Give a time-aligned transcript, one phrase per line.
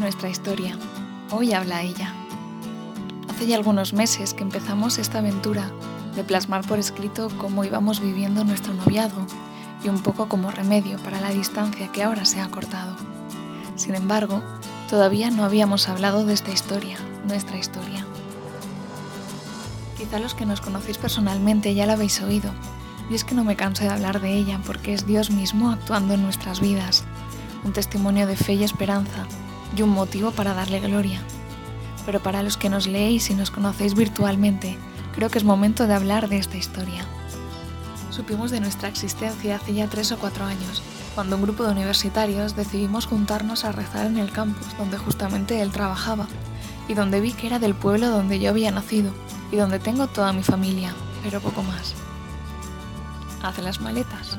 [0.00, 0.78] Nuestra historia.
[1.30, 2.14] Hoy habla ella.
[3.28, 5.70] Hace ya algunos meses que empezamos esta aventura
[6.16, 9.26] de plasmar por escrito cómo íbamos viviendo nuestro noviazgo
[9.84, 12.96] y un poco como remedio para la distancia que ahora se ha cortado.
[13.76, 14.42] Sin embargo,
[14.88, 18.06] todavía no habíamos hablado de esta historia, nuestra historia.
[19.98, 22.50] Quizá los que nos conocéis personalmente ya la habéis oído,
[23.10, 26.14] y es que no me canso de hablar de ella porque es Dios mismo actuando
[26.14, 27.04] en nuestras vidas,
[27.64, 29.26] un testimonio de fe y esperanza
[29.76, 31.20] y un motivo para darle gloria.
[32.06, 34.78] Pero para los que nos leéis y nos conocéis virtualmente,
[35.14, 37.04] creo que es momento de hablar de esta historia.
[38.10, 40.82] Supimos de nuestra existencia hace ya tres o cuatro años,
[41.14, 45.70] cuando un grupo de universitarios decidimos juntarnos a rezar en el campus donde justamente él
[45.70, 46.26] trabajaba,
[46.90, 49.12] y donde vi que era del pueblo donde yo había nacido
[49.52, 50.92] y donde tengo toda mi familia,
[51.22, 51.94] pero poco más.
[53.44, 54.38] Hace las maletas.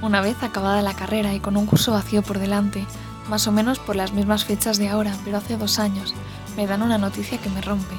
[0.00, 2.86] Una vez acabada la carrera y con un curso vacío por delante,
[3.28, 6.14] más o menos por las mismas fechas de ahora, pero hace dos años,
[6.56, 7.94] me dan una noticia que me rompe.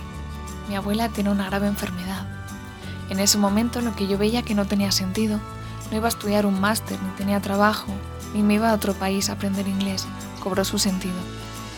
[0.69, 2.27] Mi abuela tiene una grave enfermedad.
[3.09, 5.39] En ese momento lo que yo veía que no tenía sentido,
[5.89, 7.87] no iba a estudiar un máster, ni tenía trabajo,
[8.33, 10.07] ni me iba a otro país a aprender inglés,
[10.43, 11.15] cobró su sentido.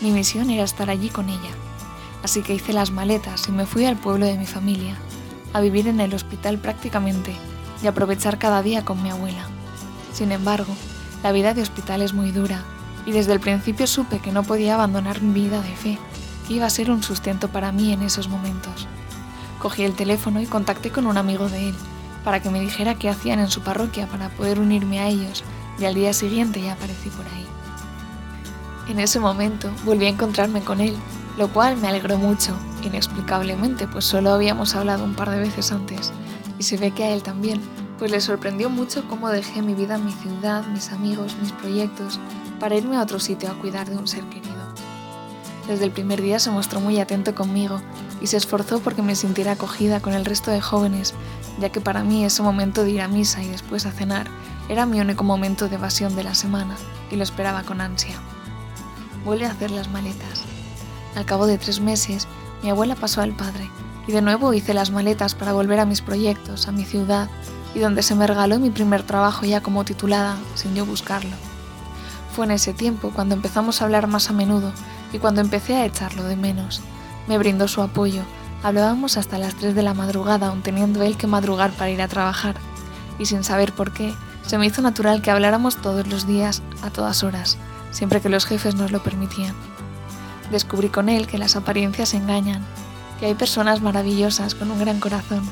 [0.00, 1.50] Mi misión era estar allí con ella.
[2.22, 4.96] Así que hice las maletas y me fui al pueblo de mi familia,
[5.52, 7.34] a vivir en el hospital prácticamente
[7.82, 9.46] y aprovechar cada día con mi abuela.
[10.12, 10.74] Sin embargo,
[11.22, 12.64] la vida de hospital es muy dura
[13.08, 15.98] y desde el principio supe que no podía abandonar mi vida de fe,
[16.46, 18.86] que iba a ser un sustento para mí en esos momentos.
[19.60, 21.74] Cogí el teléfono y contacté con un amigo de él,
[22.22, 25.42] para que me dijera qué hacían en su parroquia para poder unirme a ellos,
[25.78, 27.46] y al día siguiente ya aparecí por ahí.
[28.90, 30.94] En ese momento volví a encontrarme con él,
[31.38, 36.12] lo cual me alegró mucho, inexplicablemente, pues solo habíamos hablado un par de veces antes,
[36.58, 37.62] y se ve que a él también,
[37.98, 42.20] pues le sorprendió mucho cómo dejé mi vida, mi ciudad, mis amigos, mis proyectos,
[42.60, 44.48] para irme a otro sitio a cuidar de un ser querido.
[45.66, 47.80] Desde el primer día se mostró muy atento conmigo
[48.20, 51.14] y se esforzó porque me sintiera acogida con el resto de jóvenes,
[51.60, 54.28] ya que para mí ese momento de ir a misa y después a cenar
[54.68, 56.76] era mi único momento de evasión de la semana
[57.10, 58.16] y lo esperaba con ansia.
[59.24, 60.44] Vuelve a hacer las maletas.
[61.16, 62.28] Al cabo de tres meses,
[62.62, 63.68] mi abuela pasó al padre
[64.06, 67.28] y de nuevo hice las maletas para volver a mis proyectos, a mi ciudad
[67.74, 71.36] y donde se me regaló mi primer trabajo ya como titulada, sin yo buscarlo.
[72.34, 74.72] Fue en ese tiempo cuando empezamos a hablar más a menudo
[75.12, 76.80] y cuando empecé a echarlo de menos.
[77.26, 78.22] Me brindó su apoyo.
[78.62, 82.08] Hablábamos hasta las 3 de la madrugada, aun teniendo él que madrugar para ir a
[82.08, 82.56] trabajar.
[83.18, 86.90] Y sin saber por qué, se me hizo natural que habláramos todos los días, a
[86.90, 87.58] todas horas,
[87.90, 89.54] siempre que los jefes nos lo permitían.
[90.50, 92.64] Descubrí con él que las apariencias engañan,
[93.20, 95.42] que hay personas maravillosas con un gran corazón,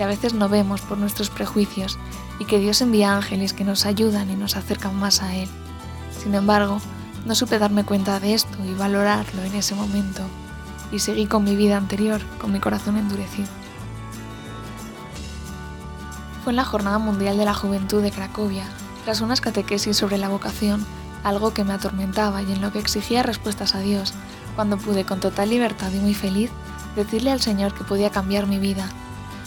[0.00, 1.98] que a veces no vemos por nuestros prejuicios
[2.38, 5.46] y que Dios envía ángeles que nos ayudan y nos acercan más a Él.
[6.18, 6.80] Sin embargo,
[7.26, 10.22] no supe darme cuenta de esto y valorarlo en ese momento,
[10.90, 13.50] y seguí con mi vida anterior, con mi corazón endurecido.
[16.44, 18.64] Fue en la Jornada Mundial de la Juventud de Cracovia,
[19.04, 20.82] tras unas catequesis sobre la vocación,
[21.24, 24.14] algo que me atormentaba y en lo que exigía respuestas a Dios,
[24.56, 26.50] cuando pude con total libertad y muy feliz
[26.96, 28.88] decirle al Señor que podía cambiar mi vida.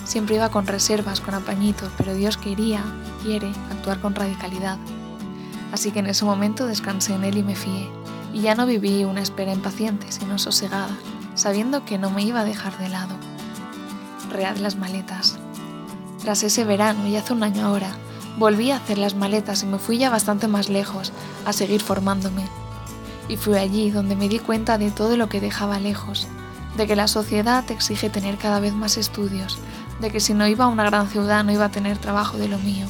[0.06, 2.84] Siempre iba con reservas, con apañitos, pero Dios quería,
[3.24, 4.78] quiere, actuar con radicalidad
[5.74, 7.90] así que en ese momento descansé en él y me fié,
[8.32, 10.96] y ya no viví una espera impaciente, sino sosegada,
[11.34, 13.16] sabiendo que no me iba a dejar de lado.
[14.32, 15.40] Read las maletas.
[16.22, 17.90] Tras ese verano, y hace un año ahora,
[18.38, 21.12] volví a hacer las maletas y me fui ya bastante más lejos,
[21.44, 22.46] a seguir formándome.
[23.28, 26.28] Y fui allí donde me di cuenta de todo lo que dejaba lejos,
[26.78, 29.58] de que la sociedad exige tener cada vez más estudios,
[30.00, 32.48] de que si no iba a una gran ciudad no iba a tener trabajo de
[32.48, 32.86] lo mío.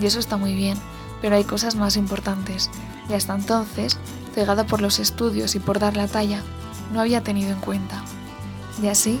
[0.00, 0.78] Y eso está muy bien,
[1.20, 2.70] pero hay cosas más importantes,
[3.08, 3.98] y hasta entonces,
[4.34, 6.42] cegada por los estudios y por dar la talla,
[6.92, 8.02] no había tenido en cuenta.
[8.82, 9.20] Y así,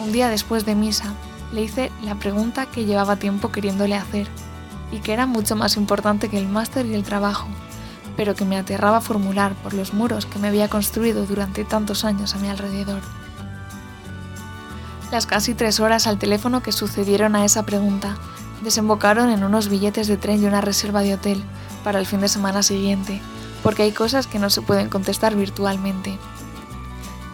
[0.00, 1.14] un día después de misa,
[1.52, 4.28] le hice la pregunta que llevaba tiempo queriéndole hacer,
[4.90, 7.48] y que era mucho más importante que el máster y el trabajo,
[8.16, 12.34] pero que me aterraba formular por los muros que me había construido durante tantos años
[12.34, 13.02] a mi alrededor.
[15.10, 18.16] Las casi tres horas al teléfono que sucedieron a esa pregunta
[18.62, 21.44] desembocaron en unos billetes de tren y una reserva de hotel
[21.84, 23.20] para el fin de semana siguiente,
[23.62, 26.18] porque hay cosas que no se pueden contestar virtualmente.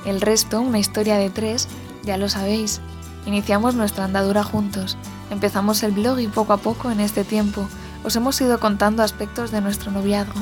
[0.05, 1.69] El resto, una historia de tres,
[2.03, 2.81] ya lo sabéis.
[3.25, 4.99] Iniciamos nuestra andadura juntos,
[5.31, 7.67] empezamos el blog y poco a poco en este tiempo
[8.05, 10.41] os hemos ido contando aspectos de nuestro noviazgo.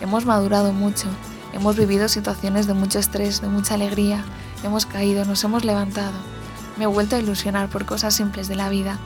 [0.00, 1.06] Hemos madurado mucho,
[1.52, 4.24] hemos vivido situaciones de mucho estrés, de mucha alegría,
[4.64, 6.39] hemos caído, nos hemos levantado.
[6.80, 8.98] Me he vuelto a ilusionar por cosas simples de la vida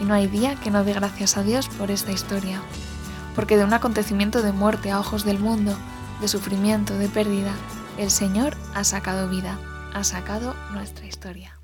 [0.00, 2.62] y no hay día que no dé gracias a Dios por esta historia,
[3.34, 5.76] porque de un acontecimiento de muerte a ojos del mundo,
[6.20, 7.50] de sufrimiento, de pérdida,
[7.98, 9.58] El Señor ha sacado vida,
[9.92, 11.55] ha sacado nuestra historia.